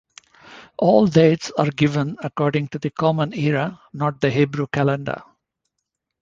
All 0.79 1.05
dates 1.05 1.51
are 1.59 1.69
given 1.69 2.17
according 2.23 2.69
to 2.69 2.79
the 2.79 2.89
Common 2.89 3.35
Era, 3.35 3.79
not 3.93 4.19
the 4.19 4.31
Hebrew 4.31 4.65
calendar. 4.65 5.21